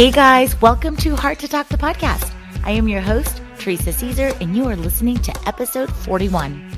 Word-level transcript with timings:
Hey 0.00 0.10
guys, 0.10 0.58
welcome 0.62 0.96
to 0.96 1.14
Heart 1.14 1.40
to 1.40 1.48
Talk, 1.48 1.68
the 1.68 1.76
podcast. 1.76 2.32
I 2.64 2.70
am 2.70 2.88
your 2.88 3.02
host, 3.02 3.42
Teresa 3.58 3.92
Caesar, 3.92 4.32
and 4.40 4.56
you 4.56 4.66
are 4.66 4.74
listening 4.74 5.18
to 5.18 5.46
episode 5.46 5.92
41. 5.94 6.72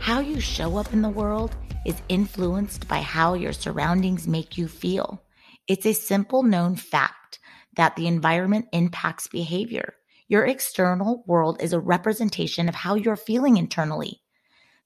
How 0.00 0.20
you 0.20 0.38
show 0.38 0.76
up 0.76 0.92
in 0.92 1.00
the 1.00 1.08
world 1.08 1.56
is 1.86 2.02
influenced 2.10 2.86
by 2.86 3.00
how 3.00 3.32
your 3.32 3.54
surroundings 3.54 4.28
make 4.28 4.58
you 4.58 4.68
feel. 4.68 5.22
It's 5.66 5.86
a 5.86 5.94
simple 5.94 6.42
known 6.42 6.76
fact 6.76 7.38
that 7.76 7.96
the 7.96 8.06
environment 8.06 8.66
impacts 8.74 9.28
behavior. 9.28 9.94
Your 10.28 10.44
external 10.44 11.24
world 11.26 11.62
is 11.62 11.72
a 11.72 11.80
representation 11.80 12.68
of 12.68 12.74
how 12.74 12.96
you're 12.96 13.16
feeling 13.16 13.56
internally. 13.56 14.20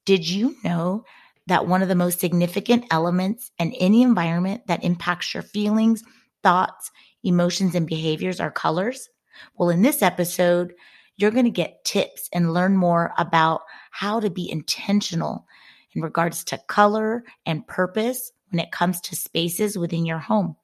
Did 0.05 0.29
you 0.29 0.55
know 0.62 1.05
that 1.47 1.66
one 1.66 1.83
of 1.83 1.89
the 1.89 1.95
most 1.95 2.21
significant 2.21 2.87
elements 2.91 3.51
in 3.59 3.73
any 3.75 4.02
environment 4.02 4.66
that 4.66 4.85
impacts 4.85 5.35
your 5.35 5.43
feelings, 5.43 6.02
thoughts, 6.43 6.91
emotions, 7.23 7.75
and 7.75 7.87
behaviors 7.87 8.41
are 8.41 8.51
colors? 8.51 9.09
Well, 9.57 9.71
in 9.71 9.83
this 9.83 10.02
episode, 10.02 10.75
you're 11.16 11.30
going 11.30 11.45
to 11.45 11.51
get 11.51 11.85
tips 11.85 12.29
and 12.33 12.55
learn 12.55 12.77
more 12.77 13.12
about 13.19 13.62
how 13.91 14.21
to 14.21 14.30
be 14.30 14.51
intentional 14.51 15.47
in 15.95 16.02
regards 16.02 16.45
to 16.45 16.59
color 16.66 17.25
and 17.47 17.66
purpose 17.66 18.33
when 18.51 18.61
it 18.61 18.73
comes 18.73 19.01
to 19.02 19.16
spaces 19.16 19.79
within 19.79 20.05
your 20.07 20.19
home. 20.19 20.57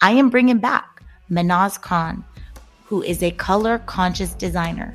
I 0.00 0.12
am 0.12 0.30
bringing 0.30 0.58
back 0.58 1.02
Manaz 1.30 1.80
Khan, 1.80 2.24
who 2.86 3.02
is 3.02 3.22
a 3.22 3.30
color 3.32 3.78
conscious 3.80 4.34
designer. 4.34 4.94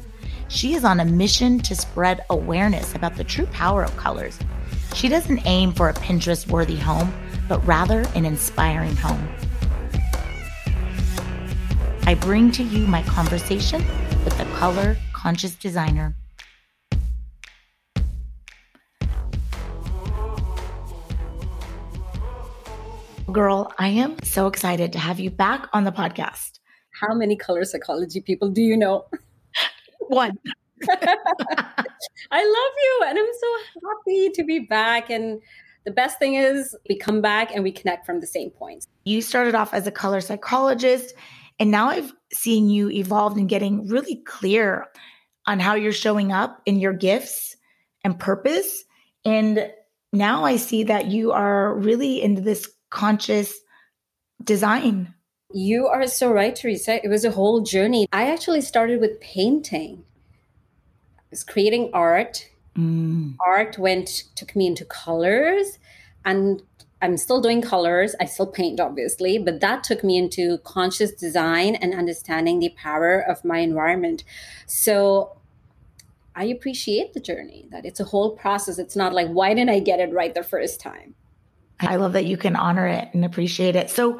She 0.49 0.73
is 0.73 0.83
on 0.83 0.99
a 0.99 1.05
mission 1.05 1.59
to 1.59 1.75
spread 1.75 2.23
awareness 2.29 2.95
about 2.95 3.15
the 3.15 3.23
true 3.23 3.47
power 3.47 3.83
of 3.83 3.95
colors. 3.97 4.39
She 4.95 5.09
doesn't 5.09 5.45
aim 5.45 5.73
for 5.73 5.89
a 5.89 5.93
Pinterest 5.93 6.47
worthy 6.47 6.77
home, 6.77 7.13
but 7.47 7.65
rather 7.67 8.01
an 8.15 8.25
inspiring 8.25 8.95
home. 8.95 9.27
I 12.05 12.15
bring 12.15 12.51
to 12.53 12.63
you 12.63 12.87
my 12.87 13.03
conversation 13.03 13.83
with 14.23 14.37
the 14.37 14.45
color 14.55 14.97
conscious 15.13 15.55
designer. 15.55 16.15
Girl, 23.31 23.73
I 23.77 23.89
am 23.89 24.15
so 24.23 24.47
excited 24.47 24.93
to 24.93 24.99
have 24.99 25.19
you 25.19 25.29
back 25.29 25.67
on 25.73 25.83
the 25.83 25.91
podcast. 25.91 26.59
How 27.01 27.13
many 27.13 27.35
color 27.35 27.65
psychology 27.65 28.21
people 28.21 28.49
do 28.49 28.61
you 28.61 28.77
know? 28.77 29.05
One. 29.99 30.37
I 30.89 32.43
love 32.43 32.73
you 32.77 33.03
and 33.07 33.17
I'm 33.17 33.25
so 33.39 33.87
happy 33.87 34.29
to 34.35 34.43
be 34.43 34.59
back. 34.59 35.09
And 35.09 35.41
the 35.85 35.91
best 35.91 36.19
thing 36.19 36.35
is 36.35 36.75
we 36.89 36.97
come 36.97 37.21
back 37.21 37.53
and 37.53 37.63
we 37.63 37.71
connect 37.71 38.05
from 38.05 38.19
the 38.19 38.27
same 38.27 38.49
points. 38.49 38.87
You 39.05 39.21
started 39.21 39.55
off 39.55 39.73
as 39.73 39.87
a 39.87 39.91
color 39.91 40.19
psychologist, 40.19 41.13
and 41.59 41.71
now 41.71 41.87
I've 41.87 42.11
seen 42.33 42.69
you 42.69 42.89
evolve 42.89 43.37
and 43.37 43.47
getting 43.47 43.87
really 43.87 44.17
clear 44.25 44.87
on 45.45 45.59
how 45.59 45.75
you're 45.75 45.93
showing 45.93 46.31
up 46.31 46.61
in 46.65 46.79
your 46.79 46.93
gifts 46.93 47.55
and 48.03 48.19
purpose. 48.19 48.83
And 49.23 49.71
now 50.11 50.43
I 50.43 50.57
see 50.57 50.83
that 50.83 51.05
you 51.07 51.31
are 51.31 51.73
really 51.73 52.21
into 52.21 52.41
this 52.41 52.69
conscious 52.89 53.57
design. 54.43 55.13
You 55.53 55.87
are 55.87 56.05
so 56.07 56.31
right, 56.31 56.55
Teresa. 56.55 57.03
It 57.03 57.07
was 57.07 57.23
a 57.23 57.31
whole 57.31 57.61
journey. 57.61 58.07
I 58.11 58.29
actually 58.31 58.61
started 58.61 58.99
with 58.99 59.21
painting. 59.21 60.03
Was 61.29 61.43
creating 61.43 61.89
art. 61.93 62.49
Mm. 62.77 63.35
Art 63.45 63.77
went 63.77 64.23
took 64.35 64.55
me 64.55 64.67
into 64.67 64.85
colors 64.85 65.79
and 66.23 66.61
I'm 67.01 67.17
still 67.17 67.41
doing 67.41 67.61
colors. 67.61 68.15
I 68.19 68.25
still 68.25 68.47
paint, 68.47 68.79
obviously, 68.79 69.37
but 69.37 69.59
that 69.61 69.83
took 69.83 70.03
me 70.03 70.17
into 70.17 70.57
conscious 70.59 71.11
design 71.11 71.75
and 71.75 71.93
understanding 71.93 72.59
the 72.59 72.69
power 72.69 73.19
of 73.19 73.45
my 73.45 73.59
environment. 73.59 74.23
So 74.65 75.37
I 76.35 76.45
appreciate 76.45 77.13
the 77.13 77.19
journey, 77.19 77.67
that 77.71 77.85
it's 77.85 77.99
a 77.99 78.03
whole 78.03 78.31
process. 78.31 78.79
It's 78.79 78.95
not 78.95 79.13
like, 79.13 79.27
why 79.27 79.53
didn't 79.53 79.69
I 79.69 79.79
get 79.79 79.99
it 79.99 80.11
right 80.11 80.33
the 80.33 80.43
first 80.43 80.79
time? 80.79 81.13
I 81.79 81.97
love 81.97 82.13
that 82.13 82.25
you 82.25 82.37
can 82.37 82.55
honor 82.55 82.87
it 82.87 83.09
and 83.13 83.23
appreciate 83.23 83.75
it. 83.75 83.89
So, 83.91 84.19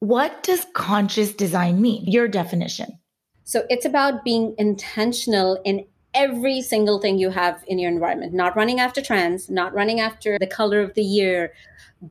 what 0.00 0.42
does 0.42 0.66
conscious 0.74 1.32
design 1.32 1.80
mean? 1.80 2.04
Your 2.06 2.28
definition. 2.28 2.98
So, 3.46 3.64
it's 3.70 3.86
about 3.86 4.24
being 4.24 4.54
intentional 4.58 5.58
in 5.64 5.86
every 6.12 6.60
single 6.60 6.98
thing 7.00 7.18
you 7.18 7.30
have 7.30 7.62
in 7.66 7.78
your 7.78 7.90
environment, 7.90 8.34
not 8.34 8.56
running 8.56 8.80
after 8.80 9.00
trends, 9.00 9.48
not 9.48 9.72
running 9.72 10.00
after 10.00 10.38
the 10.38 10.46
color 10.46 10.80
of 10.80 10.92
the 10.94 11.02
year. 11.02 11.52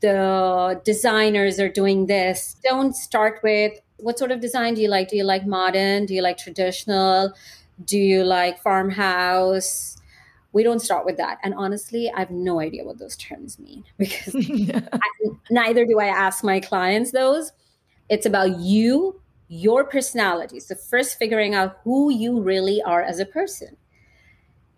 The 0.01 0.81
designers 0.83 1.59
are 1.59 1.69
doing 1.69 2.07
this. 2.07 2.55
Don't 2.63 2.95
start 2.95 3.41
with 3.43 3.73
what 3.97 4.17
sort 4.17 4.31
of 4.31 4.39
design 4.39 4.73
do 4.73 4.81
you 4.81 4.87
like? 4.87 5.09
Do 5.09 5.17
you 5.17 5.23
like 5.23 5.45
modern? 5.45 6.05
Do 6.05 6.15
you 6.15 6.21
like 6.21 6.37
traditional? 6.37 7.33
Do 7.83 7.97
you 7.97 8.23
like 8.23 8.61
farmhouse? 8.61 9.95
we 10.55 10.63
don't 10.63 10.79
start 10.79 11.05
with 11.05 11.17
that. 11.17 11.37
And 11.43 11.53
honestly, 11.53 12.09
I 12.09 12.19
have 12.19 12.31
no 12.31 12.61
idea 12.61 12.85
what 12.85 12.97
those 12.97 13.17
terms 13.17 13.59
mean 13.59 13.83
because 13.97 14.33
I, 14.93 14.99
neither 15.51 15.85
do 15.85 15.99
I 15.99 16.05
ask 16.05 16.45
my 16.45 16.61
clients 16.61 17.11
those. 17.11 17.51
It's 18.07 18.25
about 18.25 18.57
you, 18.59 19.19
your 19.47 19.83
personality. 19.83 20.59
So, 20.59 20.75
first 20.75 21.17
figuring 21.17 21.53
out 21.53 21.79
who 21.83 22.11
you 22.11 22.41
really 22.41 22.81
are 22.81 23.01
as 23.01 23.19
a 23.19 23.25
person. 23.25 23.77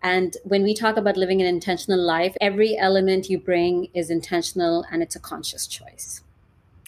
And 0.02 0.36
when 0.44 0.62
we 0.62 0.74
talk 0.74 0.96
about 0.96 1.16
living 1.16 1.40
an 1.40 1.48
intentional 1.48 2.00
life, 2.00 2.36
every 2.40 2.76
element 2.76 3.28
you 3.28 3.38
bring 3.38 3.88
is 3.94 4.10
intentional 4.10 4.84
and 4.92 5.02
it's 5.02 5.16
a 5.16 5.20
conscious 5.20 5.66
choice. 5.66 6.22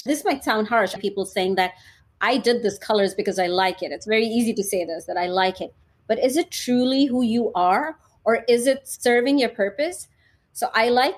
This 0.04 0.24
might 0.24 0.44
sound 0.44 0.68
harsh, 0.68 0.94
people 0.98 1.26
saying 1.26 1.56
that 1.56 1.72
I 2.20 2.38
did 2.38 2.62
this 2.62 2.78
colors 2.78 3.14
because 3.14 3.38
I 3.38 3.48
like 3.48 3.82
it. 3.82 3.90
It's 3.90 4.06
very 4.06 4.26
easy 4.26 4.54
to 4.54 4.62
say 4.62 4.84
this, 4.84 5.06
that 5.06 5.16
I 5.16 5.26
like 5.26 5.60
it. 5.60 5.74
But 6.06 6.22
is 6.22 6.36
it 6.36 6.50
truly 6.50 7.06
who 7.06 7.22
you 7.22 7.50
are? 7.54 7.96
or 8.24 8.44
is 8.48 8.66
it 8.66 8.86
serving 8.86 9.38
your 9.38 9.48
purpose? 9.48 10.08
So 10.52 10.68
I 10.74 10.88
like 10.88 11.14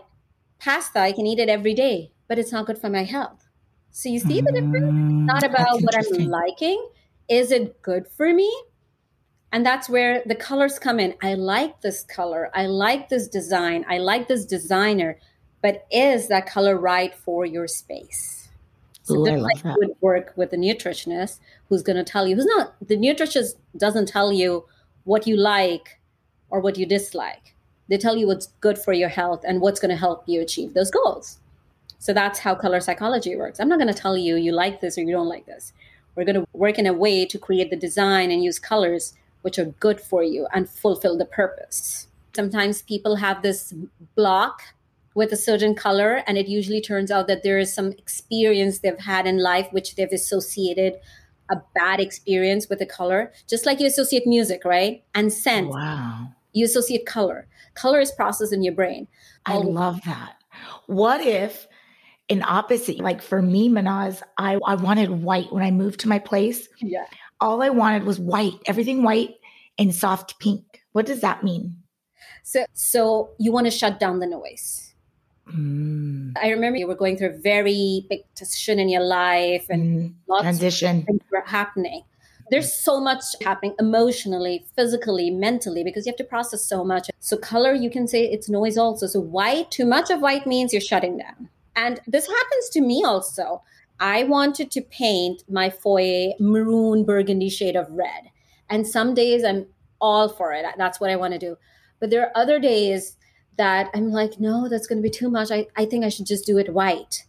pasta, 0.58 1.00
I 1.00 1.12
can 1.12 1.26
eat 1.26 1.38
it 1.38 1.48
every 1.48 1.74
day, 1.74 2.12
but 2.28 2.38
it's 2.38 2.52
not 2.52 2.66
good 2.66 2.78
for 2.78 2.88
my 2.88 3.04
health. 3.04 3.41
So 3.92 4.08
you 4.08 4.18
see 4.18 4.40
the 4.40 4.52
difference? 4.52 4.86
It's 4.86 5.26
not 5.26 5.42
mm, 5.42 5.50
about 5.50 5.80
what 5.82 5.94
I'm 5.94 6.26
liking. 6.28 6.88
Is 7.28 7.52
it 7.52 7.80
good 7.82 8.08
for 8.08 8.32
me? 8.32 8.50
And 9.52 9.66
that's 9.66 9.88
where 9.88 10.22
the 10.24 10.34
colors 10.34 10.78
come 10.78 10.98
in. 10.98 11.14
I 11.22 11.34
like 11.34 11.82
this 11.82 12.02
color. 12.02 12.50
I 12.54 12.66
like 12.66 13.10
this 13.10 13.28
design. 13.28 13.84
I 13.86 13.98
like 13.98 14.28
this 14.28 14.46
designer. 14.46 15.18
But 15.60 15.86
is 15.90 16.28
that 16.28 16.46
color 16.46 16.76
right 16.76 17.14
for 17.14 17.44
your 17.44 17.68
space? 17.68 18.48
So 19.02 19.16
Ooh, 19.16 19.26
just 19.26 19.42
like 19.42 19.62
that. 19.62 19.76
would 19.78 19.90
work 20.00 20.32
with 20.36 20.54
a 20.54 20.56
nutritionist 20.56 21.38
who's 21.68 21.82
going 21.82 21.96
to 21.96 22.04
tell 22.04 22.26
you, 22.26 22.34
who's 22.34 22.46
not, 22.46 22.74
the 22.80 22.96
nutritionist 22.96 23.56
doesn't 23.76 24.08
tell 24.08 24.32
you 24.32 24.64
what 25.04 25.26
you 25.26 25.36
like 25.36 26.00
or 26.48 26.60
what 26.60 26.78
you 26.78 26.86
dislike. 26.86 27.54
They 27.88 27.98
tell 27.98 28.16
you 28.16 28.26
what's 28.26 28.46
good 28.60 28.78
for 28.78 28.94
your 28.94 29.10
health 29.10 29.44
and 29.46 29.60
what's 29.60 29.80
going 29.80 29.90
to 29.90 29.96
help 29.96 30.24
you 30.26 30.40
achieve 30.40 30.72
those 30.72 30.90
goals. 30.90 31.40
So 32.02 32.12
that's 32.12 32.40
how 32.40 32.56
color 32.56 32.80
psychology 32.80 33.36
works. 33.36 33.60
I'm 33.60 33.68
not 33.68 33.78
going 33.78 33.94
to 33.94 34.00
tell 34.02 34.16
you 34.16 34.34
you 34.34 34.50
like 34.50 34.80
this 34.80 34.98
or 34.98 35.02
you 35.02 35.12
don't 35.12 35.28
like 35.28 35.46
this. 35.46 35.72
We're 36.16 36.24
going 36.24 36.34
to 36.34 36.48
work 36.52 36.76
in 36.76 36.88
a 36.88 36.92
way 36.92 37.24
to 37.24 37.38
create 37.38 37.70
the 37.70 37.76
design 37.76 38.32
and 38.32 38.42
use 38.42 38.58
colors 38.58 39.14
which 39.42 39.56
are 39.56 39.66
good 39.78 40.00
for 40.00 40.24
you 40.24 40.48
and 40.52 40.68
fulfill 40.68 41.16
the 41.16 41.24
purpose. 41.24 42.08
Sometimes 42.34 42.82
people 42.82 43.14
have 43.14 43.42
this 43.42 43.72
block 44.16 44.62
with 45.14 45.30
a 45.30 45.36
certain 45.36 45.76
color, 45.76 46.24
and 46.26 46.36
it 46.38 46.48
usually 46.48 46.80
turns 46.80 47.12
out 47.12 47.28
that 47.28 47.44
there 47.44 47.58
is 47.58 47.72
some 47.72 47.92
experience 47.92 48.80
they've 48.80 48.98
had 48.98 49.24
in 49.26 49.38
life 49.38 49.68
which 49.70 49.94
they've 49.94 50.12
associated 50.12 50.94
a 51.50 51.56
bad 51.72 52.00
experience 52.00 52.68
with 52.68 52.80
a 52.80 52.86
color, 52.86 53.32
just 53.46 53.64
like 53.64 53.78
you 53.78 53.86
associate 53.86 54.26
music, 54.26 54.64
right? 54.64 55.04
And 55.14 55.32
scent. 55.32 55.68
Wow 55.68 56.28
you 56.52 56.64
associate 56.64 57.06
color. 57.06 57.46
Color 57.74 58.00
is 58.00 58.12
processed 58.12 58.52
in 58.52 58.62
your 58.62 58.74
brain. 58.74 59.08
I 59.46 59.56
love 59.56 60.00
that. 60.04 60.36
What 60.86 61.20
if 61.20 61.66
an 62.32 62.42
opposite, 62.42 62.98
like 62.98 63.22
for 63.22 63.40
me, 63.40 63.68
Manaz, 63.68 64.22
I, 64.38 64.58
I 64.66 64.74
wanted 64.74 65.10
white 65.10 65.52
when 65.52 65.62
I 65.62 65.70
moved 65.70 66.00
to 66.00 66.08
my 66.08 66.18
place. 66.18 66.68
Yeah. 66.78 67.06
All 67.40 67.62
I 67.62 67.70
wanted 67.70 68.04
was 68.04 68.18
white, 68.18 68.54
everything 68.66 69.02
white 69.02 69.34
and 69.78 69.94
soft 69.94 70.38
pink. 70.38 70.82
What 70.92 71.06
does 71.06 71.20
that 71.20 71.44
mean? 71.44 71.76
So, 72.42 72.64
so 72.72 73.30
you 73.38 73.52
want 73.52 73.66
to 73.66 73.70
shut 73.70 74.00
down 74.00 74.18
the 74.18 74.26
noise. 74.26 74.94
Mm. 75.48 76.32
I 76.40 76.50
remember 76.50 76.78
you 76.78 76.86
were 76.86 76.94
going 76.94 77.16
through 77.16 77.30
a 77.30 77.38
very 77.38 78.06
big 78.08 78.20
transition 78.36 78.78
in 78.78 78.88
your 78.88 79.02
life 79.02 79.66
and 79.68 80.10
mm. 80.10 80.14
lots 80.28 80.42
transition. 80.42 81.00
of 81.00 81.04
things 81.06 81.22
were 81.30 81.44
happening 81.46 82.04
there's 82.52 82.70
so 82.70 83.00
much 83.00 83.24
happening 83.40 83.74
emotionally, 83.78 84.66
physically, 84.76 85.30
mentally, 85.30 85.82
because 85.82 86.04
you 86.04 86.10
have 86.10 86.18
to 86.18 86.24
process 86.24 86.62
so 86.62 86.84
much. 86.84 87.08
So, 87.18 87.38
color, 87.38 87.72
you 87.72 87.88
can 87.88 88.06
say 88.06 88.24
it's 88.24 88.50
noise 88.50 88.76
also. 88.76 89.06
So, 89.06 89.20
white, 89.20 89.70
too 89.70 89.86
much 89.86 90.10
of 90.10 90.20
white 90.20 90.46
means 90.46 90.70
you're 90.70 90.82
shutting 90.82 91.16
down. 91.16 91.48
And 91.74 92.00
this 92.06 92.26
happens 92.26 92.68
to 92.70 92.80
me 92.80 93.02
also. 93.04 93.62
I 93.98 94.24
wanted 94.24 94.70
to 94.72 94.82
paint 94.82 95.44
my 95.48 95.70
foyer 95.70 96.32
maroon 96.40 97.04
burgundy 97.04 97.48
shade 97.48 97.76
of 97.76 97.90
red. 97.90 98.30
And 98.68 98.86
some 98.86 99.14
days 99.14 99.44
I'm 99.44 99.66
all 100.00 100.28
for 100.28 100.52
it. 100.52 100.64
That's 100.76 101.00
what 101.00 101.10
I 101.10 101.16
want 101.16 101.32
to 101.34 101.38
do. 101.38 101.56
But 102.00 102.10
there 102.10 102.22
are 102.22 102.32
other 102.34 102.58
days 102.58 103.16
that 103.56 103.90
I'm 103.94 104.10
like, 104.10 104.40
no, 104.40 104.68
that's 104.68 104.86
going 104.86 104.98
to 104.98 105.08
be 105.08 105.10
too 105.10 105.30
much. 105.30 105.50
I, 105.50 105.66
I 105.76 105.84
think 105.84 106.04
I 106.04 106.08
should 106.08 106.26
just 106.26 106.46
do 106.46 106.58
it 106.58 106.74
white. 106.74 107.24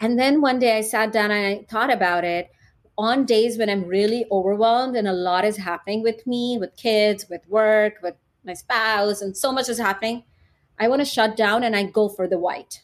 And 0.00 0.18
then 0.18 0.40
one 0.40 0.58
day 0.58 0.78
I 0.78 0.80
sat 0.80 1.12
down 1.12 1.30
and 1.30 1.46
I 1.46 1.64
thought 1.70 1.92
about 1.92 2.24
it. 2.24 2.50
On 2.98 3.24
days 3.24 3.56
when 3.56 3.70
I'm 3.70 3.84
really 3.84 4.26
overwhelmed 4.30 4.96
and 4.96 5.06
a 5.06 5.12
lot 5.12 5.44
is 5.44 5.58
happening 5.58 6.02
with 6.02 6.26
me, 6.26 6.58
with 6.58 6.76
kids, 6.76 7.26
with 7.30 7.46
work, 7.48 7.94
with 8.02 8.14
my 8.44 8.54
spouse, 8.54 9.22
and 9.22 9.36
so 9.36 9.52
much 9.52 9.68
is 9.68 9.78
happening, 9.78 10.24
I 10.78 10.88
want 10.88 11.00
to 11.00 11.06
shut 11.06 11.36
down 11.36 11.62
and 11.62 11.76
I 11.76 11.84
go 11.84 12.08
for 12.08 12.26
the 12.26 12.38
white. 12.38 12.82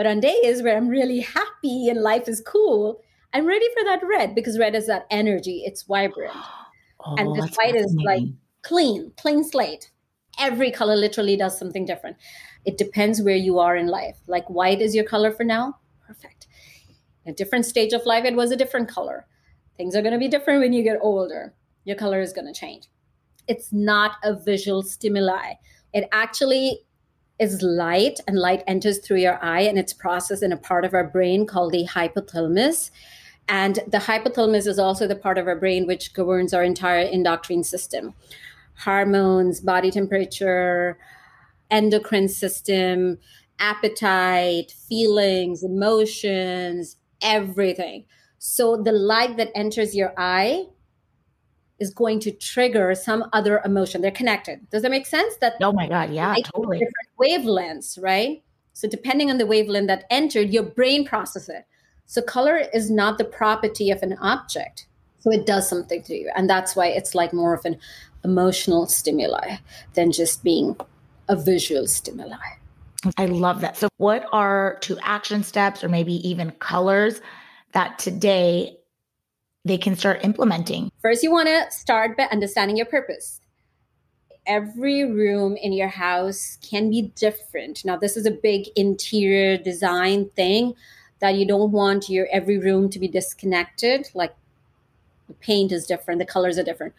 But 0.00 0.06
on 0.06 0.20
days 0.20 0.62
where 0.62 0.78
I'm 0.78 0.88
really 0.88 1.20
happy 1.20 1.90
and 1.90 2.00
life 2.00 2.26
is 2.26 2.40
cool, 2.40 3.02
I'm 3.34 3.44
ready 3.44 3.66
for 3.76 3.84
that 3.84 4.00
red 4.02 4.34
because 4.34 4.58
red 4.58 4.74
is 4.74 4.86
that 4.86 5.04
energy. 5.10 5.62
It's 5.66 5.82
vibrant. 5.82 6.32
Oh, 7.02 7.16
and 7.16 7.34
this 7.34 7.56
white 7.56 7.74
is 7.74 7.94
like 8.04 8.24
clean, 8.62 9.12
clean 9.16 9.42
slate. 9.42 9.90
Every 10.38 10.70
color 10.70 10.96
literally 10.96 11.34
does 11.34 11.58
something 11.58 11.86
different. 11.86 12.18
It 12.66 12.76
depends 12.76 13.22
where 13.22 13.36
you 13.36 13.58
are 13.58 13.74
in 13.74 13.86
life. 13.86 14.18
Like 14.26 14.48
white 14.50 14.82
is 14.82 14.94
your 14.94 15.04
color 15.04 15.32
for 15.32 15.44
now. 15.44 15.78
Perfect. 16.06 16.46
a 17.26 17.32
different 17.32 17.64
stage 17.64 17.94
of 17.94 18.04
life, 18.04 18.26
it 18.26 18.36
was 18.36 18.50
a 18.50 18.56
different 18.56 18.88
color. 18.88 19.26
Things 19.78 19.96
are 19.96 20.02
going 20.02 20.12
to 20.12 20.18
be 20.18 20.28
different 20.28 20.60
when 20.60 20.74
you 20.74 20.82
get 20.82 20.98
older. 21.00 21.54
Your 21.84 21.96
color 21.96 22.20
is 22.20 22.34
going 22.34 22.52
to 22.52 22.58
change. 22.58 22.88
It's 23.48 23.72
not 23.72 24.16
a 24.22 24.34
visual 24.34 24.82
stimuli. 24.82 25.54
It 25.94 26.06
actually 26.12 26.80
is 27.40 27.62
light, 27.62 28.20
and 28.28 28.38
light 28.38 28.62
enters 28.66 28.98
through 28.98 29.18
your 29.18 29.42
eye, 29.42 29.62
and 29.62 29.78
it's 29.78 29.92
processed 29.92 30.42
in 30.42 30.52
a 30.52 30.56
part 30.56 30.84
of 30.84 30.94
our 30.94 31.06
brain 31.06 31.46
called 31.46 31.72
the 31.72 31.86
hypothalamus. 31.86 32.90
And 33.48 33.80
the 33.88 33.98
hypothalamus 33.98 34.66
is 34.68 34.78
also 34.78 35.08
the 35.08 35.16
part 35.16 35.38
of 35.38 35.48
our 35.48 35.56
brain 35.56 35.86
which 35.86 36.12
governs 36.12 36.54
our 36.54 36.62
entire 36.62 37.00
endocrine 37.00 37.64
system 37.64 38.14
hormones, 38.84 39.60
body 39.60 39.90
temperature, 39.90 40.96
endocrine 41.70 42.28
system, 42.28 43.18
appetite, 43.58 44.72
feelings, 44.88 45.62
emotions, 45.62 46.96
everything. 47.20 48.04
So 48.38 48.82
the 48.82 48.92
light 48.92 49.36
that 49.36 49.50
enters 49.54 49.94
your 49.94 50.14
eye 50.16 50.66
is 51.80 51.90
going 51.90 52.20
to 52.20 52.30
trigger 52.30 52.94
some 52.94 53.24
other 53.32 53.60
emotion. 53.64 54.02
They're 54.02 54.10
connected. 54.10 54.68
Does 54.70 54.82
that 54.82 54.90
make 54.90 55.06
sense? 55.06 55.36
That 55.40 55.54
oh 55.62 55.72
my 55.72 55.88
god, 55.88 56.12
yeah, 56.12 56.34
totally. 56.54 56.78
Different 56.78 57.08
wavelengths, 57.18 58.00
right? 58.00 58.42
So 58.74 58.88
depending 58.88 59.30
on 59.30 59.38
the 59.38 59.46
wavelength 59.46 59.88
that 59.88 60.04
entered, 60.10 60.50
your 60.50 60.62
brain 60.62 61.04
processes 61.04 61.48
it. 61.48 61.64
So 62.06 62.22
color 62.22 62.62
is 62.72 62.90
not 62.90 63.18
the 63.18 63.24
property 63.24 63.90
of 63.90 64.02
an 64.02 64.16
object. 64.20 64.86
So 65.20 65.30
it 65.30 65.46
does 65.46 65.68
something 65.68 66.02
to 66.04 66.14
you, 66.14 66.30
and 66.34 66.48
that's 66.48 66.74
why 66.74 66.86
it's 66.86 67.14
like 67.14 67.32
more 67.32 67.52
of 67.52 67.64
an 67.64 67.78
emotional 68.24 68.86
stimuli 68.86 69.56
than 69.94 70.12
just 70.12 70.42
being 70.42 70.76
a 71.28 71.36
visual 71.36 71.86
stimuli. 71.86 72.36
I 73.16 73.26
love 73.26 73.60
that. 73.62 73.76
So, 73.76 73.88
what 73.96 74.26
are 74.32 74.78
two 74.80 74.98
action 75.02 75.42
steps 75.42 75.82
or 75.82 75.88
maybe 75.88 76.26
even 76.28 76.50
colors 76.52 77.20
that 77.72 77.98
today 77.98 78.76
they 79.64 79.78
can 79.78 79.96
start 79.96 80.24
implementing? 80.24 80.90
First, 81.02 81.22
you 81.22 81.30
want 81.30 81.48
to 81.48 81.70
start 81.70 82.16
by 82.16 82.24
understanding 82.24 82.76
your 82.76 82.86
purpose. 82.86 83.40
Every 84.46 85.04
room 85.04 85.56
in 85.56 85.72
your 85.72 85.88
house 85.88 86.58
can 86.62 86.90
be 86.90 87.12
different. 87.14 87.84
Now, 87.84 87.96
this 87.96 88.16
is 88.16 88.26
a 88.26 88.30
big 88.30 88.68
interior 88.74 89.56
design 89.56 90.30
thing 90.30 90.74
that 91.20 91.34
you 91.34 91.46
don't 91.46 91.72
want 91.72 92.08
your 92.08 92.26
every 92.32 92.58
room 92.58 92.88
to 92.90 92.98
be 92.98 93.06
disconnected. 93.06 94.08
Like 94.14 94.34
the 95.28 95.34
paint 95.34 95.72
is 95.72 95.86
different, 95.86 96.18
the 96.18 96.26
colors 96.26 96.58
are 96.58 96.64
different. 96.64 96.94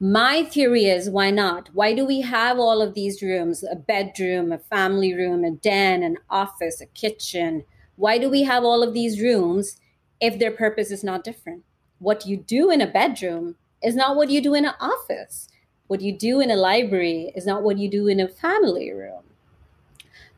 My 0.00 0.44
theory 0.44 0.86
is 0.86 1.10
why 1.10 1.30
not? 1.30 1.68
Why 1.74 1.94
do 1.94 2.06
we 2.06 2.22
have 2.22 2.58
all 2.58 2.82
of 2.82 2.94
these 2.94 3.22
rooms 3.22 3.62
a 3.62 3.76
bedroom, 3.76 4.50
a 4.50 4.58
family 4.58 5.14
room, 5.14 5.44
a 5.44 5.50
den, 5.50 6.02
an 6.02 6.16
office, 6.28 6.80
a 6.80 6.86
kitchen? 6.86 7.64
Why 7.96 8.18
do 8.18 8.28
we 8.28 8.42
have 8.42 8.64
all 8.64 8.82
of 8.82 8.94
these 8.94 9.20
rooms 9.20 9.78
if 10.20 10.38
their 10.38 10.50
purpose 10.50 10.90
is 10.90 11.04
not 11.04 11.22
different? 11.22 11.64
What 12.00 12.26
you 12.26 12.38
do 12.38 12.70
in 12.70 12.80
a 12.80 12.86
bedroom 12.86 13.56
is 13.82 13.94
not 13.94 14.16
what 14.16 14.30
you 14.30 14.40
do 14.40 14.54
in 14.54 14.64
an 14.64 14.74
office. 14.80 15.48
What 15.86 16.00
you 16.00 16.16
do 16.16 16.40
in 16.40 16.50
a 16.50 16.56
library 16.56 17.30
is 17.36 17.46
not 17.46 17.62
what 17.62 17.78
you 17.78 17.88
do 17.88 18.08
in 18.08 18.20
a 18.20 18.26
family 18.26 18.90
room. 18.90 19.22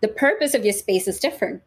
The 0.01 0.09
purpose 0.09 0.55
of 0.55 0.65
your 0.65 0.75
space 0.75 1.07
is 1.07 1.21
different. 1.21 1.63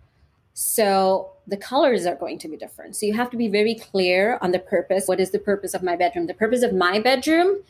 So 0.54 1.32
the 1.48 1.58
colors 1.58 2.06
are 2.06 2.16
going 2.16 2.40
to 2.40 2.50
be 2.50 2.58
different. 2.58 2.98
So 2.98 3.06
you 3.06 3.14
have 3.14 3.30
to 3.32 3.38
be 3.38 3.48
very 3.48 3.76
clear 3.76 4.38
on 4.42 4.52
the 4.52 4.60
purpose. 4.60 5.08
What 5.08 5.22
is 5.22 5.32
the 5.32 5.40
purpose 5.40 5.74
of 5.74 5.82
my 5.82 5.96
bedroom? 5.96 6.28
The 6.28 6.34
purpose 6.34 6.62
of 6.62 6.74
my 6.74 7.00
bedroom 7.00 7.64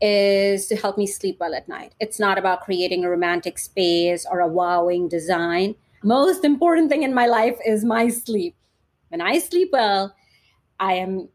is 0.00 0.66
to 0.66 0.76
help 0.76 0.98
me 0.98 1.06
sleep 1.06 1.38
well 1.40 1.54
at 1.54 1.68
night. 1.68 1.94
It's 2.00 2.18
not 2.18 2.36
about 2.36 2.62
creating 2.62 3.04
a 3.04 3.10
romantic 3.10 3.58
space 3.58 4.26
or 4.30 4.40
a 4.40 4.48
wowing 4.48 5.08
design. 5.08 5.74
Most 6.02 6.44
important 6.44 6.90
thing 6.90 7.02
in 7.02 7.14
my 7.14 7.26
life 7.26 7.56
is 7.64 7.84
my 7.84 8.08
sleep. 8.08 8.56
When 9.08 9.22
I 9.22 9.38
sleep 9.38 9.70
well, 9.72 10.14
I 10.80 10.94
am 10.94 11.28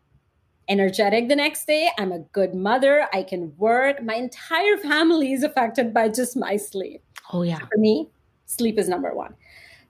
energetic 0.69 1.29
the 1.29 1.35
next 1.35 1.65
day. 1.65 1.89
I'm 1.97 2.11
a 2.11 2.19
good 2.19 2.53
mother. 2.53 3.07
I 3.13 3.23
can 3.23 3.53
work. 3.57 4.03
My 4.03 4.15
entire 4.15 4.77
family 4.77 5.33
is 5.33 5.43
affected 5.43 5.93
by 5.93 6.09
just 6.09 6.35
my 6.35 6.57
sleep. 6.57 7.01
Oh, 7.33 7.43
yeah. 7.43 7.59
For 7.59 7.77
me, 7.77 8.09
sleep 8.45 8.77
is 8.77 8.87
number 8.87 9.13
one. 9.13 9.35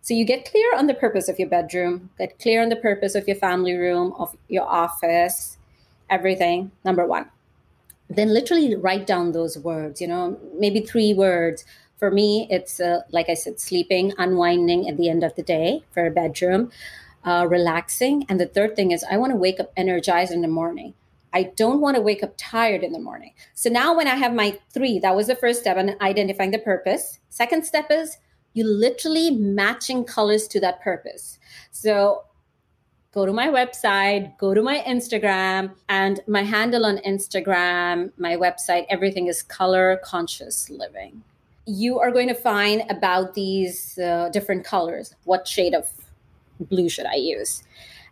So 0.02 0.14
you 0.14 0.24
get 0.24 0.46
clear 0.46 0.76
on 0.78 0.88
the 0.88 0.94
purpose 0.94 1.28
of 1.28 1.38
your 1.38 1.50
bedroom, 1.50 2.10
get 2.18 2.40
clear 2.40 2.62
on 2.62 2.70
the 2.70 2.78
purpose 2.78 3.14
of 3.16 3.28
your 3.28 3.36
family 3.36 3.74
room, 3.74 4.14
of 4.18 4.36
your 4.48 4.64
office, 4.64 5.58
everything. 6.10 6.72
Number 6.86 7.06
one. 7.06 7.30
Then 8.10 8.34
literally 8.34 8.74
write 8.76 9.06
down 9.06 9.34
those 9.34 9.58
words, 9.58 10.00
you 10.00 10.08
know, 10.08 10.40
maybe 10.58 10.80
three 10.80 11.14
words. 11.14 11.66
For 11.98 12.10
me, 12.10 12.48
it's 12.50 12.80
uh, 12.80 13.02
like 13.12 13.28
I 13.28 13.34
said, 13.34 13.60
sleeping, 13.60 14.14
unwinding 14.18 14.88
at 14.88 14.98
the 14.98 15.10
end 15.10 15.24
of 15.24 15.36
the 15.36 15.44
day 15.44 15.84
for 15.92 16.06
a 16.06 16.12
bedroom, 16.12 16.72
uh, 17.28 17.46
relaxing. 17.46 18.26
And 18.30 18.40
the 18.40 18.46
third 18.46 18.78
thing 18.78 18.92
is, 18.92 19.04
I 19.04 19.18
want 19.18 19.32
to 19.32 19.36
wake 19.36 19.60
up 19.60 19.74
energized 19.76 20.32
in 20.32 20.42
the 20.42 20.48
morning. 20.48 20.94
I 21.34 21.44
don't 21.44 21.82
want 21.82 21.98
to 21.98 22.02
wake 22.02 22.24
up 22.24 22.34
tired 22.38 22.84
in 22.84 22.94
the 22.94 23.00
morning. 23.00 23.34
So 23.54 23.70
now, 23.70 23.96
when 23.98 24.08
I 24.08 24.16
have 24.16 24.34
my 24.34 24.58
three, 24.74 24.98
that 25.00 25.14
was 25.14 25.28
the 25.28 25.36
first 25.36 25.60
step 25.60 25.76
in 25.76 25.98
identifying 26.02 26.52
the 26.52 26.60
purpose. 26.60 27.20
Second 27.28 27.66
step 27.66 27.88
is 27.92 28.18
you 28.54 28.64
literally 28.64 29.32
matching 29.32 30.06
colors 30.06 30.48
to 30.48 30.62
that 30.62 30.82
purpose. 30.82 31.38
So 31.72 32.24
go 33.12 33.26
to 33.26 33.34
my 33.34 33.50
website, 33.50 34.38
go 34.38 34.54
to 34.54 34.62
my 34.62 34.80
Instagram, 34.88 35.74
and 35.90 36.22
my 36.28 36.44
handle 36.44 36.86
on 36.86 36.98
Instagram, 37.00 38.12
my 38.18 38.38
website, 38.38 38.86
everything 38.90 39.28
is 39.28 39.44
color 39.44 40.00
conscious 40.02 40.70
living. 40.70 41.24
You 41.66 42.00
are 42.00 42.10
going 42.10 42.30
to 42.30 42.34
find 42.34 42.84
about 42.90 43.34
these 43.34 44.00
uh, 44.00 44.30
different 44.30 44.64
colors. 44.64 45.14
What 45.26 45.46
shade 45.46 45.76
of 45.76 45.90
blue 46.60 46.90
should 46.90 47.06
I 47.06 47.16
use? 47.16 47.64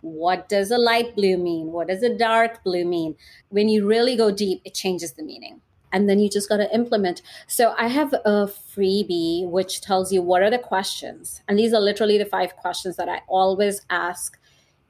What 0.02 0.50
does 0.50 0.72
a 0.72 0.78
light 0.78 1.16
blue 1.16 1.38
mean? 1.38 1.72
What 1.72 1.88
does 1.88 2.04
a 2.04 2.16
dark 2.16 2.64
blue 2.64 2.86
mean? 2.86 3.16
When 3.50 3.70
you 3.70 3.86
really 3.88 4.16
go 4.16 4.32
deep, 4.32 4.62
it 4.64 4.74
changes 4.74 5.14
the 5.14 5.24
meaning 5.24 5.62
and 5.96 6.10
then 6.10 6.20
you 6.20 6.30
just 6.30 6.50
got 6.50 6.58
to 6.58 6.76
implement. 6.76 7.22
So 7.48 7.74
I 7.78 7.88
have 7.88 8.14
a 8.14 8.48
freebie 8.48 9.50
which 9.50 9.80
tells 9.80 10.12
you 10.12 10.22
what 10.22 10.44
are 10.44 10.50
the 10.50 10.60
questions. 10.60 11.42
And 11.48 11.58
these 11.58 11.74
are 11.74 11.80
literally 11.80 12.18
the 12.18 12.26
five 12.26 12.58
questions 12.58 12.98
that 12.98 13.08
I 13.08 13.22
always 13.28 13.82
ask 13.90 14.38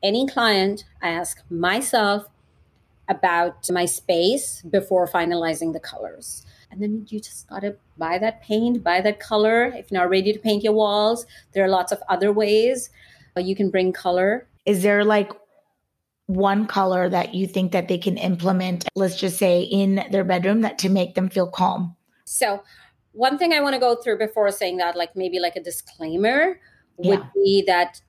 any 0.02 0.26
client. 0.26 0.84
I 1.04 1.10
ask 1.10 1.44
myself 1.52 2.28
about 3.08 3.70
my 3.70 3.86
space 3.86 4.64
before 4.64 5.08
finalizing 5.08 5.74
the 5.74 5.80
colors. 5.80 6.44
And 6.72 6.82
then 6.82 7.06
you 7.10 7.20
just 7.20 7.48
got 7.50 7.60
to 7.60 7.76
buy 8.00 8.18
that 8.18 8.42
paint, 8.42 8.84
buy 8.84 9.00
that 9.02 9.20
color. 9.20 9.66
If 9.68 9.92
you're 9.92 10.02
not 10.02 10.10
ready 10.10 10.34
to 10.34 10.40
paint 10.40 10.64
your 10.64 10.74
walls, 10.74 11.28
there 11.54 11.64
are 11.64 11.70
lots 11.70 11.92
of 11.92 12.02
other 12.10 12.34
ways 12.34 12.90
you 13.38 13.56
can 13.56 13.70
bring 13.70 13.92
color. 13.92 14.48
Is 14.66 14.84
there 14.84 15.04
like 15.04 15.32
one 16.28 16.66
color 16.66 17.10
that 17.10 17.36
you 17.36 17.46
think 17.46 17.72
that 17.72 17.88
they 17.88 18.00
can 18.00 18.18
implement 18.18 18.88
let's 18.96 19.16
just 19.16 19.38
say 19.38 19.62
in 19.62 20.04
their 20.10 20.24
bedroom 20.24 20.62
that 20.62 20.80
to 20.80 20.90
make 20.90 21.14
them 21.14 21.30
feel 21.30 21.48
calm 21.48 21.96
so 22.26 22.64
one 23.12 23.38
thing 23.38 23.54
i 23.54 23.60
want 23.60 23.76
to 23.76 23.80
go 23.80 23.96
through 23.96 24.18
before 24.18 24.52
saying 24.52 24.78
that 24.78 24.96
like 24.96 25.16
maybe 25.16 25.40
like 25.40 25.56
a 25.56 25.62
disclaimer 25.62 26.60
would 26.98 27.20
yeah. 27.20 27.30
be 27.36 27.64
that 27.68 28.02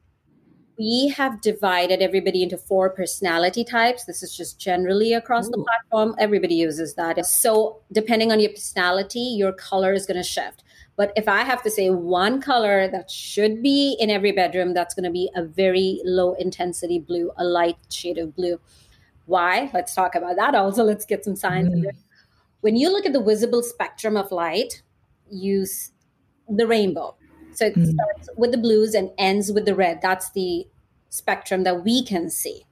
we 0.78 1.08
have 1.16 1.40
divided 1.40 2.02
everybody 2.02 2.42
into 2.42 2.58
four 2.58 2.90
personality 2.90 3.64
types. 3.64 4.04
This 4.04 4.22
is 4.22 4.36
just 4.36 4.60
generally 4.60 5.14
across 5.14 5.48
Ooh. 5.48 5.52
the 5.52 5.64
platform. 5.64 6.14
Everybody 6.18 6.54
uses 6.54 6.94
that. 6.94 7.24
So, 7.24 7.80
depending 7.92 8.30
on 8.30 8.40
your 8.40 8.50
personality, 8.50 9.20
your 9.20 9.52
color 9.52 9.92
is 9.94 10.06
going 10.06 10.18
to 10.18 10.22
shift. 10.22 10.64
But 10.96 11.12
if 11.14 11.28
I 11.28 11.42
have 11.42 11.62
to 11.62 11.70
say 11.70 11.90
one 11.90 12.40
color 12.40 12.88
that 12.88 13.10
should 13.10 13.62
be 13.62 13.96
in 14.00 14.08
every 14.08 14.32
bedroom, 14.32 14.72
that's 14.72 14.94
going 14.94 15.04
to 15.04 15.10
be 15.10 15.30
a 15.34 15.44
very 15.44 16.00
low 16.04 16.32
intensity 16.34 16.98
blue, 16.98 17.30
a 17.36 17.44
light 17.44 17.76
shade 17.90 18.16
of 18.16 18.34
blue. 18.34 18.58
Why? 19.26 19.70
Let's 19.74 19.94
talk 19.94 20.14
about 20.14 20.36
that 20.36 20.54
also. 20.54 20.84
Let's 20.84 21.04
get 21.04 21.24
some 21.24 21.36
science 21.36 21.68
mm. 21.68 21.90
When 22.62 22.76
you 22.76 22.90
look 22.90 23.04
at 23.04 23.12
the 23.12 23.22
visible 23.22 23.62
spectrum 23.62 24.16
of 24.16 24.32
light, 24.32 24.82
use 25.30 25.92
the 26.48 26.66
rainbow. 26.66 27.14
So 27.52 27.66
it 27.66 27.76
mm. 27.76 27.92
starts 27.92 28.28
with 28.36 28.52
the 28.52 28.58
blues 28.58 28.94
and 28.94 29.10
ends 29.18 29.52
with 29.52 29.66
the 29.66 29.74
red. 29.74 30.00
That's 30.00 30.30
the 30.30 30.66
spectrum 31.10 31.64
that 31.64 31.84
we 31.84 32.04
can 32.04 32.30
see. 32.30 32.64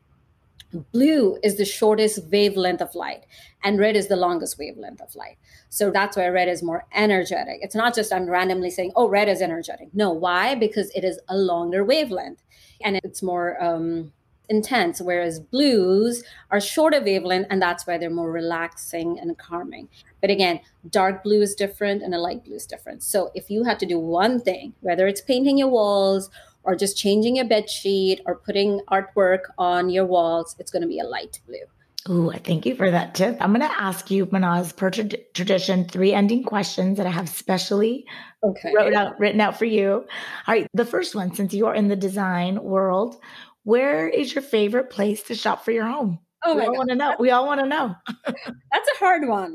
Blue 0.92 1.38
is 1.42 1.56
the 1.56 1.64
shortest 1.64 2.24
wavelength 2.30 2.80
of 2.80 2.94
light, 2.94 3.26
and 3.64 3.78
red 3.78 3.96
is 3.96 4.08
the 4.08 4.16
longest 4.16 4.58
wavelength 4.58 5.00
of 5.00 5.14
light. 5.16 5.38
So 5.70 5.90
that's 5.90 6.16
why 6.16 6.28
red 6.28 6.48
is 6.48 6.62
more 6.62 6.86
energetic. 6.94 7.58
It's 7.62 7.74
not 7.74 7.94
just 7.94 8.12
I'm 8.12 8.28
randomly 8.28 8.70
saying, 8.70 8.92
oh, 8.94 9.08
red 9.08 9.28
is 9.28 9.40
energetic. 9.40 9.88
No, 9.94 10.10
why? 10.10 10.54
Because 10.54 10.90
it 10.90 11.02
is 11.02 11.18
a 11.28 11.36
longer 11.36 11.84
wavelength 11.84 12.42
and 12.84 13.00
it's 13.02 13.22
more 13.22 13.62
um, 13.62 14.12
intense, 14.48 15.00
whereas 15.00 15.40
blues 15.40 16.22
are 16.50 16.60
shorter 16.60 17.00
wavelength, 17.00 17.46
and 17.50 17.60
that's 17.60 17.86
why 17.86 17.96
they're 17.96 18.10
more 18.10 18.30
relaxing 18.30 19.18
and 19.18 19.36
calming. 19.38 19.88
But 20.20 20.30
again, 20.30 20.60
dark 20.90 21.22
blue 21.22 21.40
is 21.40 21.54
different 21.54 22.02
and 22.02 22.14
a 22.14 22.18
light 22.18 22.44
blue 22.44 22.56
is 22.56 22.66
different. 22.66 23.02
So 23.02 23.30
if 23.34 23.50
you 23.50 23.64
had 23.64 23.78
to 23.80 23.86
do 23.86 23.98
one 23.98 24.40
thing, 24.40 24.74
whether 24.80 25.06
it's 25.06 25.20
painting 25.20 25.58
your 25.58 25.68
walls 25.68 26.30
or 26.64 26.74
just 26.76 26.96
changing 26.96 27.36
your 27.36 27.44
bed 27.46 27.68
sheet 27.68 28.20
or 28.26 28.36
putting 28.36 28.80
artwork 28.90 29.40
on 29.58 29.90
your 29.90 30.06
walls, 30.06 30.56
it's 30.58 30.70
going 30.70 30.82
to 30.82 30.88
be 30.88 30.98
a 30.98 31.04
light 31.04 31.40
blue. 31.46 31.64
Ooh, 32.10 32.30
I 32.30 32.38
thank 32.38 32.66
you 32.66 32.76
for 32.76 32.90
that 32.90 33.14
tip. 33.14 33.38
I'm 33.40 33.54
going 33.54 33.66
to 33.66 33.80
ask 33.80 34.10
you, 34.10 34.26
Manaz, 34.26 34.76
per 34.76 34.90
tra- 34.90 35.08
tradition, 35.32 35.88
three 35.88 36.12
ending 36.12 36.44
questions 36.44 36.98
that 36.98 37.06
I 37.06 37.10
have 37.10 37.30
specially 37.30 38.04
okay. 38.42 38.72
wrote 38.76 38.92
out, 38.92 39.18
written 39.18 39.40
out 39.40 39.58
for 39.58 39.64
you. 39.64 40.04
All 40.46 40.54
right. 40.54 40.66
The 40.74 40.84
first 40.84 41.14
one, 41.14 41.34
since 41.34 41.54
you 41.54 41.66
are 41.66 41.74
in 41.74 41.88
the 41.88 41.96
design 41.96 42.62
world, 42.62 43.16
where 43.62 44.06
is 44.06 44.34
your 44.34 44.42
favorite 44.42 44.90
place 44.90 45.22
to 45.24 45.34
shop 45.34 45.64
for 45.64 45.70
your 45.70 45.86
home? 45.86 46.18
Oh, 46.44 46.54
we 46.54 46.66
all 46.66 46.74
want 46.74 46.90
to 46.90 46.94
know. 46.94 47.16
We 47.18 47.30
all 47.30 47.46
want 47.46 47.60
to 47.60 47.66
know. 47.66 47.94
That's 48.26 48.90
a 48.94 48.98
hard 48.98 49.26
one. 49.26 49.54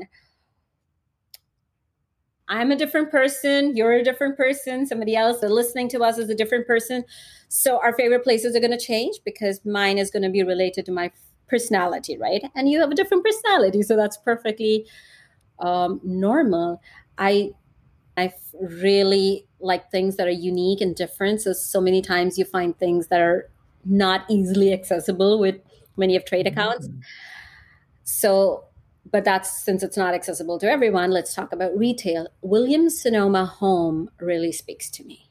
I'm 2.48 2.72
a 2.72 2.76
different 2.76 3.12
person. 3.12 3.76
You're 3.76 3.92
a 3.92 4.02
different 4.02 4.36
person. 4.36 4.84
Somebody 4.86 5.14
else 5.14 5.40
listening 5.40 5.88
to 5.90 6.00
us 6.00 6.18
is 6.18 6.28
a 6.28 6.34
different 6.34 6.66
person. 6.66 7.04
So 7.46 7.80
our 7.80 7.92
favorite 7.92 8.24
places 8.24 8.56
are 8.56 8.60
going 8.60 8.76
to 8.76 8.84
change 8.84 9.20
because 9.24 9.60
mine 9.64 9.98
is 9.98 10.10
going 10.10 10.24
to 10.24 10.30
be 10.30 10.42
related 10.42 10.84
to 10.86 10.92
my 10.92 11.12
personality, 11.50 12.16
right? 12.16 12.42
And 12.54 12.68
you 12.68 12.80
have 12.80 12.90
a 12.90 12.94
different 12.94 13.24
personality, 13.24 13.82
so 13.82 13.96
that's 13.96 14.16
perfectly 14.16 14.86
um, 15.58 16.00
normal. 16.02 16.80
I 17.18 17.50
I 18.16 18.32
really 18.60 19.46
like 19.60 19.90
things 19.90 20.16
that 20.16 20.26
are 20.26 20.30
unique 20.30 20.80
and 20.80 20.94
different. 20.94 21.42
So 21.42 21.52
so 21.52 21.80
many 21.80 22.00
times 22.00 22.38
you 22.38 22.44
find 22.44 22.78
things 22.78 23.08
that 23.08 23.20
are 23.20 23.50
not 23.84 24.24
easily 24.28 24.72
accessible 24.72 25.38
with 25.38 25.56
many 25.96 26.16
of 26.16 26.24
trade 26.24 26.46
accounts. 26.46 26.88
Mm-hmm. 26.88 27.00
So 28.04 28.64
but 29.10 29.24
that's 29.24 29.64
since 29.64 29.82
it's 29.82 29.96
not 29.96 30.14
accessible 30.14 30.58
to 30.58 30.70
everyone, 30.70 31.10
let's 31.10 31.34
talk 31.34 31.52
about 31.52 31.76
retail. 31.76 32.28
Williams 32.42 33.00
Sonoma 33.00 33.44
Home 33.44 34.10
really 34.20 34.52
speaks 34.52 34.90
to 34.90 35.04
me. 35.04 35.30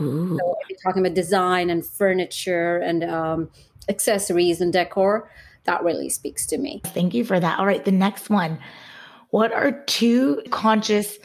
Ooh. 0.00 0.38
So 0.38 0.56
if 0.62 0.70
you're 0.70 0.78
talking 0.82 1.04
about 1.04 1.14
design 1.14 1.70
and 1.70 1.86
furniture 1.86 2.78
and 2.78 3.04
um, 3.04 3.50
accessories 3.88 4.60
and 4.60 4.72
decor, 4.72 5.30
that 5.64 5.84
really 5.84 6.08
speaks 6.08 6.46
to 6.46 6.58
me. 6.58 6.80
Thank 6.86 7.14
you 7.14 7.24
for 7.24 7.38
that. 7.38 7.58
All 7.58 7.66
right, 7.66 7.84
the 7.84 7.92
next 7.92 8.30
one. 8.30 8.58
What 9.30 9.52
are 9.52 9.82
two 9.84 10.42
conscious 10.50 11.18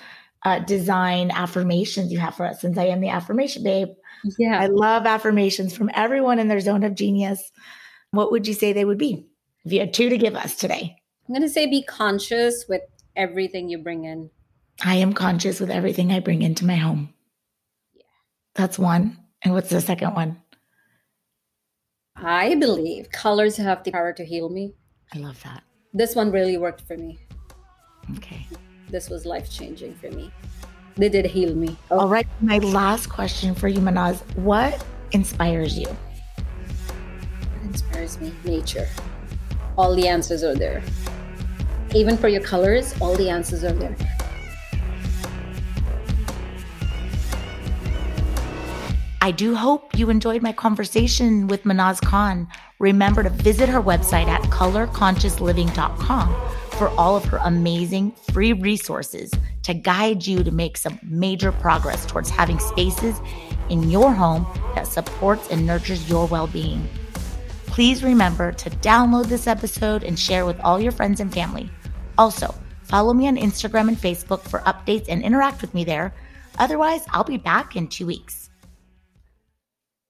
uh, 0.44 0.60
design 0.60 1.32
affirmations 1.32 2.12
you 2.12 2.20
have 2.20 2.36
for 2.36 2.46
us? 2.46 2.62
Since 2.62 2.78
I 2.78 2.86
am 2.86 3.02
the 3.02 3.10
affirmation 3.10 3.64
babe, 3.64 3.90
yeah, 4.38 4.60
I 4.60 4.68
love 4.68 5.06
affirmations 5.06 5.76
from 5.76 5.90
everyone 5.94 6.40
in 6.40 6.48
their 6.48 6.60
zone 6.60 6.84
of 6.84 6.96
genius. 6.96 7.52
What 8.12 8.32
would 8.32 8.48
you 8.48 8.54
say 8.54 8.74
they 8.74 8.86
would 8.86 8.98
be 8.98 9.28
if 9.64 9.72
you 9.72 9.80
had 9.80 9.94
two 9.94 10.10
to 10.10 10.18
give 10.18 10.36
us 10.36 10.56
today? 10.56 10.96
I'm 11.28 11.34
going 11.34 11.42
to 11.42 11.50
say 11.50 11.66
be 11.66 11.84
conscious 11.84 12.66
with 12.70 12.82
everything 13.16 13.70
you 13.70 13.80
bring 13.80 14.06
in. 14.06 14.30
I 14.84 14.96
am 14.96 15.14
conscious 15.14 15.60
with 15.60 15.72
everything 15.72 16.12
I 16.12 16.20
bring 16.20 16.42
into 16.42 16.66
my 16.66 16.76
home. 16.76 17.14
Yeah. 17.94 18.04
That's 18.54 18.78
one. 18.78 19.18
And 19.42 19.54
what's 19.54 19.70
the 19.70 19.82
second 19.82 20.14
one? 20.14 20.42
I 22.18 22.56
believe 22.56 23.12
colors 23.12 23.58
have 23.58 23.84
the 23.84 23.92
power 23.92 24.14
to 24.14 24.24
heal 24.24 24.48
me. 24.50 24.74
I 25.14 25.20
love 25.20 25.42
that. 25.44 25.64
This 25.94 26.16
one 26.16 26.32
really 26.32 26.58
worked 26.58 26.82
for 26.82 26.96
me. 26.96 27.20
Okay. 28.18 28.48
This 28.90 29.10
was 29.10 29.26
life 29.26 29.52
changing 29.52 29.96
for 29.96 30.10
me. 30.12 30.32
They 30.96 31.10
did 31.10 31.26
heal 31.26 31.54
me. 31.54 31.76
Oh. 31.92 32.00
All 32.00 32.08
right. 32.08 32.28
My 32.40 32.60
last 32.60 33.08
question 33.08 33.54
for 33.54 33.68
you, 33.68 33.80
Manaz. 33.80 34.22
What 34.38 34.86
inspires 35.12 35.78
you? 35.78 35.88
What 35.88 37.64
inspires 37.64 38.20
me? 38.22 38.34
Nature. 38.46 38.88
All 39.78 39.94
the 39.94 40.08
answers 40.08 40.42
are 40.42 40.56
there. 40.56 40.82
Even 41.94 42.18
for 42.18 42.30
your 42.30 42.42
colors, 42.42 42.96
all 43.02 43.16
the 43.16 43.30
answers 43.30 43.66
are 43.66 43.74
there. 43.74 43.96
I 49.26 49.32
do 49.32 49.56
hope 49.56 49.98
you 49.98 50.12
enjoyed 50.12 50.44
my 50.44 50.54
conversation 50.54 51.48
with 51.48 51.64
Manaz 51.64 52.00
Khan. 52.00 52.48
Remember 52.78 53.24
to 53.24 53.32
visit 53.32 53.68
her 53.68 53.82
website 53.82 54.28
at 54.28 54.44
colorconsciousliving.com 54.52 56.36
for 56.74 56.90
all 56.90 57.16
of 57.16 57.26
her 57.26 57.38
amazing 57.38 58.12
free 58.32 58.54
resources 58.54 59.32
to 59.64 59.74
guide 59.74 60.28
you 60.28 60.44
to 60.44 60.52
make 60.52 60.78
some 60.78 61.00
major 61.02 61.52
progress 61.52 62.06
towards 62.06 62.30
having 62.30 62.60
spaces 62.60 63.20
in 63.70 63.90
your 63.90 64.14
home 64.14 64.46
that 64.76 64.86
supports 64.86 65.50
and 65.50 65.66
nurtures 65.66 66.08
your 66.08 66.28
well-being. 66.28 66.88
Please 67.66 68.04
remember 68.04 68.52
to 68.52 68.70
download 68.70 69.26
this 69.26 69.48
episode 69.48 70.04
and 70.04 70.20
share 70.20 70.46
with 70.46 70.60
all 70.60 70.80
your 70.80 70.92
friends 70.92 71.20
and 71.20 71.34
family. 71.34 71.68
Also, 72.20 72.54
follow 72.84 73.12
me 73.12 73.28
on 73.28 73.38
Instagram 73.38 73.88
and 73.88 73.98
Facebook 73.98 74.42
for 74.42 74.60
updates 74.60 75.06
and 75.10 75.24
interact 75.24 75.62
with 75.62 75.74
me 75.74 75.84
there. 75.84 76.14
Otherwise, 76.60 77.02
I'll 77.10 77.24
be 77.24 77.38
back 77.38 77.76
in 77.76 77.88
two 77.88 78.06
weeks. 78.06 78.46